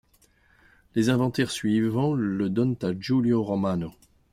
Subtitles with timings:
[0.95, 3.93] Les inventaires suivant le donnent à Giulio Romano.